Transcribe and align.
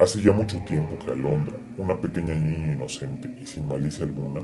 Hace 0.00 0.22
ya 0.22 0.32
mucho 0.32 0.58
tiempo 0.60 0.98
que 0.98 1.12
Alondra, 1.12 1.52
una 1.76 2.00
pequeña 2.00 2.34
niña 2.34 2.72
inocente 2.72 3.36
y 3.38 3.44
sin 3.44 3.68
malicia 3.68 4.06
alguna, 4.06 4.40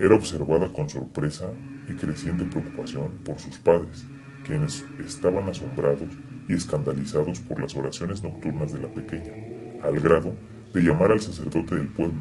era 0.00 0.16
observada 0.16 0.72
con 0.72 0.90
sorpresa 0.90 1.48
y 1.88 1.92
creciente 1.92 2.44
preocupación 2.44 3.12
por 3.24 3.38
sus 3.38 3.56
padres, 3.58 4.04
quienes 4.44 4.84
estaban 5.06 5.48
asombrados 5.48 6.08
y 6.48 6.54
escandalizados 6.54 7.38
por 7.38 7.60
las 7.60 7.76
oraciones 7.76 8.24
nocturnas 8.24 8.72
de 8.72 8.80
la 8.80 8.88
pequeña, 8.88 9.32
al 9.84 10.00
grado 10.00 10.34
de 10.74 10.80
llamar 10.80 11.12
al 11.12 11.20
sacerdote 11.20 11.76
del 11.76 11.86
pueblo, 11.86 12.20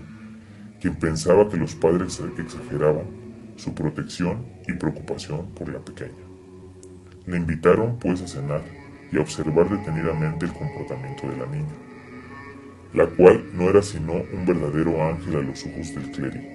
quien 0.79 0.93
pensaba 0.93 1.49
que 1.49 1.57
los 1.57 1.73
padres 1.73 2.21
exageraban 2.37 3.07
su 3.55 3.73
protección 3.73 4.45
y 4.67 4.73
preocupación 4.73 5.47
por 5.55 5.69
la 5.69 5.79
pequeña. 5.79 6.23
Le 7.25 7.37
invitaron 7.37 7.97
pues 7.97 8.21
a 8.21 8.27
cenar 8.27 8.61
y 9.11 9.17
a 9.17 9.21
observar 9.21 9.71
detenidamente 9.71 10.45
el 10.45 10.53
comportamiento 10.53 11.27
de 11.27 11.37
la 11.37 11.47
niña, 11.47 11.73
la 12.95 13.07
cual 13.07 13.43
no 13.53 13.69
era 13.69 13.81
sino 13.81 14.13
un 14.13 14.45
verdadero 14.45 15.03
ángel 15.05 15.35
a 15.35 15.41
los 15.41 15.65
ojos 15.65 15.93
del 15.93 16.11
clérigo. 16.11 16.47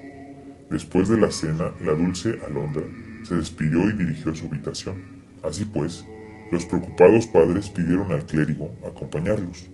Después 0.71 1.09
de 1.11 1.19
la 1.19 1.31
cena, 1.31 1.73
la 1.85 1.93
dulce 1.93 2.39
Alondra 2.47 2.85
se 3.25 3.37
despidió 3.37 3.91
y 3.91 3.93
dirigió 3.93 4.33
a 4.33 4.35
su 4.35 4.47
habitación. 4.47 5.03
Así 5.43 5.67
pues, 5.67 6.07
los 6.51 6.65
preocupados 6.65 7.27
padres 7.27 7.69
pidieron 7.69 8.11
al 8.11 8.25
clérigo 8.25 8.75
acompañarlos. 8.87 9.69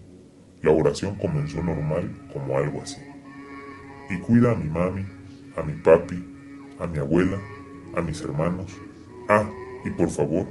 La 0.62 0.72
oración 0.72 1.14
comenzó 1.14 1.62
normal 1.62 2.10
como 2.32 2.58
algo 2.58 2.82
así. 2.82 3.00
Y 4.10 4.18
cuida 4.18 4.50
a 4.50 4.56
mi 4.56 4.68
mami, 4.68 5.06
a 5.56 5.62
mi 5.62 5.74
papi, 5.74 6.20
a 6.80 6.86
mi 6.88 6.98
abuela, 6.98 7.38
a 7.94 8.02
mis 8.02 8.20
hermanos. 8.22 8.76
Ah, 9.28 9.48
y 9.84 9.90
por 9.90 10.10
favor, 10.10 10.46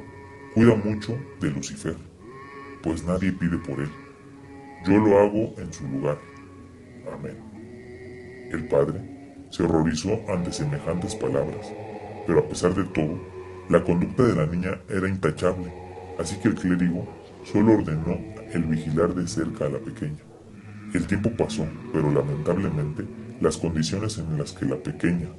cuida 0.53 0.75
mucho 0.75 1.17
de 1.41 1.51
Lucifer, 1.51 1.97
pues 2.81 3.03
nadie 3.03 3.33
pide 3.33 3.57
por 3.57 3.81
él. 3.81 4.04
Yo 4.85 4.99
lo 4.99 5.19
hago 5.19 5.55
en 5.57 5.73
su 5.73 5.87
lugar. 5.87 6.19
Amén. 7.11 7.37
El 8.51 8.67
padre 8.67 9.01
se 9.49 9.63
horrorizó 9.63 10.19
ante 10.29 10.51
semejantes 10.51 11.15
palabras, 11.15 11.73
pero 12.27 12.39
a 12.39 12.47
pesar 12.47 12.75
de 12.75 12.83
todo, 12.83 13.19
la 13.67 13.83
conducta 13.83 14.21
de 14.21 14.35
la 14.35 14.45
niña 14.45 14.79
era 14.87 15.09
intachable, 15.09 15.73
así 16.19 16.35
que 16.37 16.49
el 16.49 16.55
clérigo 16.55 17.07
solo 17.43 17.73
ordenó 17.73 18.19
el 18.53 18.63
vigilar 18.65 19.15
de 19.15 19.27
cerca 19.27 19.65
a 19.65 19.69
la 19.69 19.79
pequeña. 19.79 20.21
El 20.93 21.07
tiempo 21.07 21.31
pasó, 21.31 21.65
pero 21.91 22.11
lamentablemente 22.11 23.05
las 23.41 23.57
condiciones 23.57 24.19
en 24.19 24.37
las 24.37 24.53
que 24.53 24.65
la 24.65 24.77
pequeña 24.77 25.29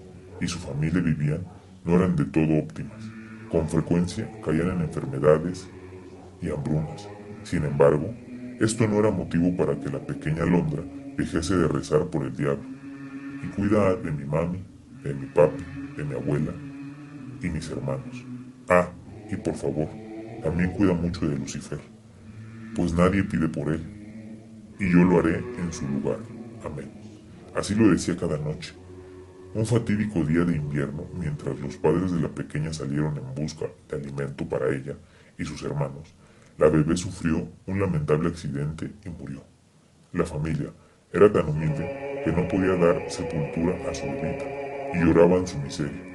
y 0.40 0.48
su 0.48 0.58
familia 0.58 1.00
vivían 1.00 1.46
no 1.84 1.94
eran 1.94 2.16
de 2.16 2.24
todo 2.24 2.58
óptimas. 2.58 3.04
Con 3.48 3.68
frecuencia 3.68 4.28
caían 4.44 4.70
en 4.70 4.80
enfermedades 4.82 5.68
y 6.42 6.50
hambrunas. 6.50 7.08
Sin 7.44 7.64
embargo, 7.64 8.12
esto 8.60 8.86
no 8.88 8.98
era 8.98 9.10
motivo 9.10 9.54
para 9.56 9.78
que 9.78 9.90
la 9.90 9.98
pequeña 9.98 10.44
Londra 10.44 10.82
dejase 11.16 11.56
de 11.56 11.68
rezar 11.68 12.06
por 12.06 12.24
el 12.24 12.34
diablo. 12.34 12.64
Y 13.42 13.48
cuida 13.48 13.94
de 13.96 14.10
mi 14.10 14.24
mami, 14.24 14.64
de 15.02 15.14
mi 15.14 15.26
papi, 15.26 15.62
de 15.96 16.04
mi 16.04 16.14
abuela 16.14 16.52
y 17.42 17.48
mis 17.48 17.70
hermanos. 17.70 18.24
Ah, 18.68 18.88
y 19.30 19.36
por 19.36 19.54
favor, 19.54 19.88
también 20.42 20.70
cuida 20.70 20.94
mucho 20.94 21.28
de 21.28 21.36
Lucifer, 21.36 21.80
pues 22.74 22.92
nadie 22.92 23.24
pide 23.24 23.48
por 23.48 23.72
él, 23.72 23.82
y 24.78 24.90
yo 24.90 25.04
lo 25.04 25.18
haré 25.18 25.38
en 25.38 25.72
su 25.72 25.86
lugar. 25.88 26.18
Amén. 26.64 26.90
Así 27.54 27.74
lo 27.74 27.90
decía 27.90 28.16
cada 28.16 28.38
noche. 28.38 28.74
Un 29.54 29.64
fatídico 29.64 30.22
día 30.24 30.44
de 30.44 30.56
invierno, 30.56 31.06
mientras 31.18 31.58
los 31.60 31.76
padres 31.76 32.12
de 32.12 32.20
la 32.20 32.28
pequeña 32.28 32.72
salieron 32.72 33.16
en 33.16 33.34
busca 33.34 33.66
de 33.88 33.96
alimento 33.96 34.46
para 34.46 34.68
ella 34.68 34.96
y 35.38 35.44
sus 35.44 35.62
hermanos, 35.62 36.14
la 36.58 36.68
bebé 36.68 36.96
sufrió 36.96 37.48
un 37.66 37.80
lamentable 37.80 38.28
accidente 38.28 38.90
y 39.04 39.08
murió. 39.10 39.42
La 40.12 40.24
familia 40.24 40.70
era 41.12 41.30
tan 41.30 41.48
humilde 41.48 42.22
que 42.24 42.32
no 42.32 42.48
podía 42.48 42.74
dar 42.76 43.10
sepultura 43.10 43.76
a 43.90 43.94
su 43.94 44.06
bebita 44.06 44.44
y 44.94 45.04
lloraban 45.04 45.46
su 45.46 45.58
miseria 45.58 46.06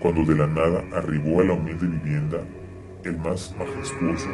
cuando 0.00 0.24
de 0.24 0.38
la 0.38 0.46
nada 0.46 0.84
arribó 0.92 1.40
a 1.40 1.44
la 1.44 1.54
humilde 1.54 1.86
vivienda 1.86 2.38
el 3.04 3.16
más 3.18 3.54
majestuoso 3.58 4.28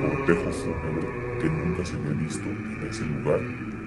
cortejo 0.00 0.50
fúnebre 0.52 1.08
que 1.40 1.48
nunca 1.48 1.84
se 1.84 1.96
había 1.96 2.12
visto 2.12 2.48
en 2.48 2.88
ese 2.88 3.04
lugar 3.04 3.40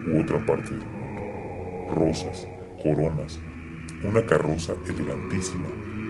u 0.08 0.22
otra 0.22 0.44
parte 0.46 0.72
del 0.72 0.86
mundo. 0.86 1.96
Rosas, 1.96 2.48
coronas, 2.82 3.40
una 4.04 4.26
carroza 4.26 4.74
elegantísima, 4.88 5.68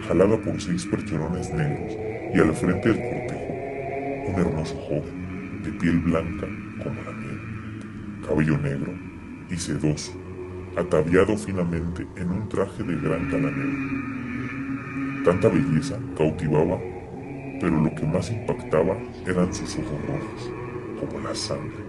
jalada 0.08 0.38
por 0.38 0.60
seis 0.60 0.86
percherones 0.86 1.54
negros, 1.54 1.98
y 2.34 2.40
al 2.40 2.54
frente 2.54 2.94
del 2.94 2.98
cortejo, 2.98 3.43
un 4.34 4.40
hermoso 4.40 4.76
joven, 4.88 5.62
de 5.64 5.72
piel 5.74 6.00
blanca 6.00 6.48
como 6.84 7.02
la 7.04 7.12
miel, 7.12 8.22
cabello 8.28 8.58
negro 8.58 8.94
y 9.50 9.58
sedoso, 9.58 10.12
ataviado 10.76 11.38
finamente 11.38 12.08
en 12.16 12.32
un 12.32 12.50
traje 12.50 12.84
de 12.84 12.96
gran 12.96 13.30
calanero 13.30 14.14
Tanta 15.24 15.48
belleza 15.48 15.98
cautivaba, 16.18 16.80
pero 17.62 17.80
lo 17.80 17.96
que 17.96 18.06
más 18.06 18.30
impactaba 18.30 18.98
eran 19.26 19.54
sus 19.54 19.78
ojos 19.78 20.06
rojos, 20.06 20.52
como 21.00 21.20
la 21.26 21.34
sangre, 21.34 21.84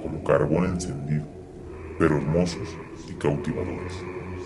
como 0.00 0.22
carbón 0.22 0.66
encendido, 0.66 1.26
pero 1.98 2.18
hermosos 2.18 2.76
y 3.08 3.14
cautivadores, 3.14 3.92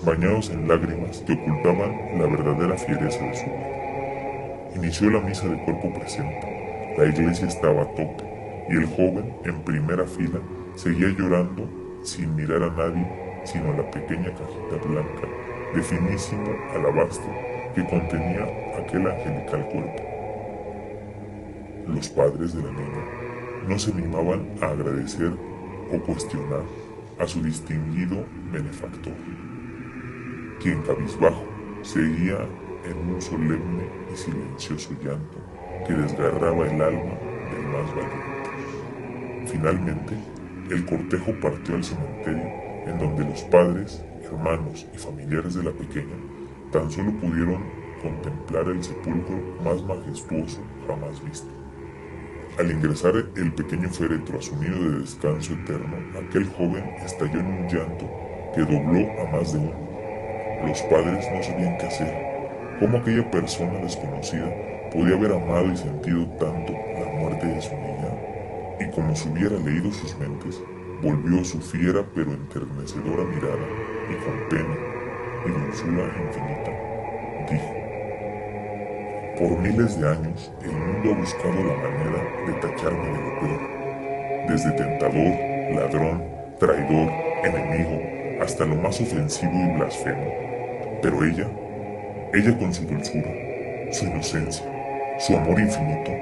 bañados 0.07 0.49
en 0.49 0.69
lágrimas 0.69 1.19
que 1.27 1.35
ocultaban 1.35 2.19
la 2.19 2.27
verdadera 2.27 2.77
fiereza 2.79 3.23
de 3.25 3.35
su 3.35 3.45
vida. 3.45 4.71
Inició 4.77 5.11
la 5.11 5.21
misa 5.21 5.47
de 5.47 5.63
cuerpo 5.65 5.93
presente, 5.93 6.70
la 6.97 7.07
iglesia 7.07 7.47
estaba 7.47 7.83
a 7.83 7.95
tope 7.95 8.25
y 8.69 8.77
el 8.77 8.87
joven 8.87 9.35
en 9.45 9.63
primera 9.63 10.07
fila 10.07 10.41
seguía 10.75 11.09
llorando 11.09 11.69
sin 12.03 12.35
mirar 12.35 12.63
a 12.63 12.71
nadie 12.71 13.07
sino 13.45 13.73
a 13.73 13.77
la 13.77 13.91
pequeña 13.91 14.31
cajita 14.35 14.87
blanca 14.87 15.29
de 15.75 15.83
finísimo 15.83 16.53
alabastro 16.75 17.31
que 17.75 17.85
contenía 17.87 18.45
aquel 18.79 19.07
angelical 19.07 19.69
cuerpo. 19.69 20.03
Los 21.87 22.09
padres 22.09 22.55
de 22.55 22.63
la 22.63 22.73
niña 22.73 23.05
no 23.69 23.79
se 23.79 23.93
animaban 23.93 24.49
a 24.61 24.67
agradecer 24.67 25.33
o 25.93 25.99
cuestionar 26.01 26.63
a 27.19 27.27
su 27.27 27.43
distinguido 27.43 28.25
benefactor, 28.53 29.13
quien 30.61 30.83
cabizbajo 30.83 31.45
seguía 31.83 32.39
en 32.85 33.15
un 33.15 33.21
solemne 33.21 33.85
y 34.13 34.17
silencioso 34.17 34.91
llanto 35.03 35.39
que 35.87 35.93
desgarraba 35.95 36.67
el 36.67 36.81
alma 36.81 37.15
del 37.51 37.67
más 37.67 37.95
valiente. 37.95 39.47
Finalmente, 39.47 40.15
el 40.71 40.85
cortejo 40.87 41.33
partió 41.41 41.75
al 41.75 41.85
cementerio 41.85 42.61
en 42.87 42.99
donde 42.99 43.25
los 43.25 43.43
padres, 43.45 44.05
hermanos 44.25 44.87
y 44.95 44.99
familiares 44.99 45.55
de 45.55 45.65
la 45.65 45.73
pequeña 45.73 46.17
tan 46.73 46.91
solo 46.91 47.13
pudieron 47.21 47.63
contemplar 48.01 48.69
el 48.69 48.83
sepulcro 48.83 49.37
más 49.65 49.83
majestuoso 49.83 50.63
jamás 50.87 51.23
visto. 51.25 51.49
Al 52.59 52.71
ingresar 52.71 53.15
el 53.37 53.53
pequeño 53.53 53.89
féretro 53.89 54.39
a 54.39 54.43
su 54.43 54.59
de 54.59 55.01
descanso 55.01 55.55
eterno, 55.55 55.97
aquel 56.19 56.47
joven 56.47 56.85
estalló 57.05 57.41
en 57.41 57.47
un 57.47 57.69
llanto 57.69 58.11
que 58.55 58.61
dobló 58.61 59.09
a 59.21 59.31
más 59.33 59.53
de 59.53 59.59
uno. 59.59 59.91
Los 60.67 60.81
padres 60.83 61.27
no 61.33 61.43
sabían 61.43 61.79
qué 61.79 61.87
hacer. 61.87 62.40
¿Cómo 62.81 62.97
aquella 62.97 63.31
persona 63.31 63.79
desconocida 63.81 64.51
podía 64.91 65.15
haber 65.15 65.33
amado 65.33 65.71
y 65.71 65.77
sentido 65.77 66.27
tanto 66.39 66.73
la 66.73 67.13
muerte 67.21 67.47
de 67.47 67.61
su 67.61 67.75
niña? 67.75 68.09
Y 68.81 68.91
como 68.91 69.15
si 69.15 69.29
hubiera 69.29 69.59
leído 69.59 69.93
sus 69.93 70.19
mentes, 70.19 70.59
volvió 71.03 71.45
su 71.45 71.61
fiera 71.61 72.03
pero 72.15 72.33
enternecedora 72.33 73.25
mirada 73.25 73.67
y 74.11 74.15
con 74.25 74.49
pena 74.49 74.75
y 75.45 75.51
dulzura 75.51 76.05
infinita, 76.25 76.73
dijo, 77.51 77.81
por 79.39 79.59
miles 79.59 80.01
de 80.01 80.09
años 80.09 80.51
el 80.63 80.73
mundo 80.73 81.13
ha 81.13 81.19
buscado 81.19 81.55
la 81.63 81.77
manera 81.77 82.23
de 82.47 82.53
tacharme 82.63 83.09
de 83.11 83.19
lo 83.19 83.41
peor, 83.41 83.61
desde 84.49 84.71
tentador, 84.73 85.75
ladrón, 85.75 86.25
traidor, 86.59 87.11
enemigo, 87.45 88.43
hasta 88.43 88.65
lo 88.65 88.77
más 88.77 88.99
ofensivo 89.03 89.53
y 89.53 89.77
blasfemo. 89.77 90.33
Pero 91.03 91.25
ella, 91.25 91.47
ella 92.33 92.57
con 92.57 92.73
su 92.73 92.85
dulzura, 92.87 93.33
su 93.91 94.05
inocencia, 94.05 94.65
su 95.19 95.37
amor 95.37 95.59
infinito, 95.59 96.13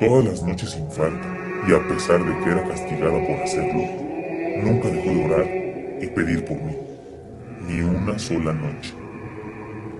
todas 0.00 0.24
las 0.24 0.42
noches 0.42 0.70
sin 0.70 0.90
falta, 0.90 1.26
y 1.68 1.74
a 1.74 1.88
pesar 1.88 2.24
de 2.24 2.42
que 2.42 2.50
era 2.50 2.66
castigada 2.66 3.26
por 3.26 3.36
hacerlo, 3.42 3.82
nunca 4.62 4.88
dejó 4.88 5.10
de 5.10 5.24
orar 5.26 5.46
y 6.00 6.06
pedir 6.06 6.42
por 6.44 6.56
mí 6.56 6.74
ni 7.68 7.80
una 7.80 8.18
sola 8.18 8.54
noche. 8.54 8.94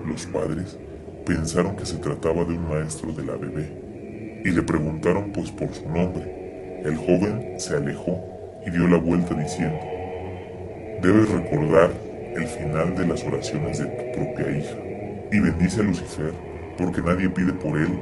Los 0.07 0.25
padres 0.25 0.75
pensaron 1.23 1.75
que 1.75 1.85
se 1.85 1.97
trataba 1.97 2.43
de 2.43 2.53
un 2.53 2.69
maestro 2.69 3.11
de 3.11 3.23
la 3.23 3.35
bebé 3.35 4.41
y 4.43 4.49
le 4.49 4.63
preguntaron 4.63 5.31
pues 5.33 5.51
por 5.51 5.71
su 5.71 5.87
nombre. 5.87 6.81
El 6.83 6.95
joven 6.95 7.59
se 7.59 7.75
alejó 7.75 8.23
y 8.65 8.71
dio 8.71 8.87
la 8.87 8.97
vuelta 8.97 9.35
diciendo, 9.35 9.79
debes 11.03 11.29
recordar 11.29 11.91
el 12.35 12.47
final 12.47 12.95
de 12.95 13.07
las 13.07 13.23
oraciones 13.23 13.77
de 13.77 13.85
tu 13.85 14.19
propia 14.19 14.57
hija 14.57 14.96
y 15.31 15.39
bendice 15.39 15.81
a 15.81 15.83
Lucifer 15.83 16.33
porque 16.77 17.01
nadie 17.01 17.29
pide 17.29 17.53
por 17.53 17.77
él, 17.77 17.99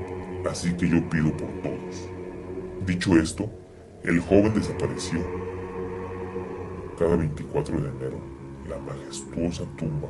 así 0.50 0.74
que 0.74 0.89
yo 0.89 1.10
pido 1.10 1.31
por 1.38 1.50
todos. 1.62 2.10
Dicho 2.86 3.18
esto, 3.18 3.50
el 4.04 4.19
joven 4.19 4.54
desapareció 4.54 5.19
cada 6.98 7.16
24 7.18 7.81
de 7.81 7.89
enero, 7.89 8.19
la 8.69 8.77
majestuosa 8.80 9.63
tumba 9.77 10.10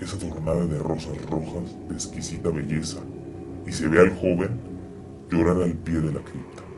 es 0.00 0.14
adornada 0.14 0.64
de 0.66 0.78
rosas 0.78 1.20
rojas 1.28 1.76
de 1.88 1.94
exquisita 1.94 2.50
belleza 2.50 3.00
y 3.66 3.72
se 3.72 3.88
ve 3.88 4.00
al 4.00 4.10
joven 4.16 4.58
llorar 5.30 5.62
al 5.62 5.72
pie 5.72 5.94
de 5.94 6.12
la 6.12 6.20
cripta. 6.20 6.69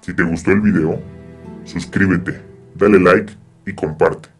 Si 0.00 0.14
te 0.14 0.22
gustó 0.22 0.52
el 0.52 0.60
video, 0.62 0.98
suscríbete, 1.64 2.40
dale 2.74 2.98
like 2.98 3.34
y 3.66 3.74
comparte. 3.74 4.30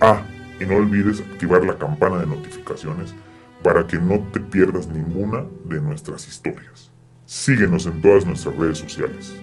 Ah, 0.00 0.22
y 0.60 0.64
no 0.66 0.76
olvides 0.76 1.20
activar 1.20 1.64
la 1.64 1.78
campana 1.78 2.18
de 2.18 2.26
notificaciones 2.26 3.14
para 3.62 3.86
que 3.86 3.98
no 3.98 4.20
te 4.32 4.40
pierdas 4.40 4.88
ninguna 4.88 5.44
de 5.64 5.80
nuestras 5.80 6.28
historias. 6.28 6.90
Síguenos 7.24 7.86
en 7.86 8.00
todas 8.02 8.26
nuestras 8.26 8.56
redes 8.56 8.78
sociales. 8.78 9.34